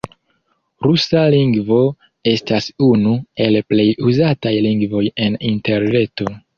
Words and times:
Rusa 0.85 1.25
lingvo 1.35 1.77
estas 2.33 2.71
unu 2.87 3.15
el 3.47 3.63
plej 3.71 3.89
uzataj 4.11 4.59
lingvoj 4.69 5.07
en 5.29 5.43
interreto. 5.57 6.37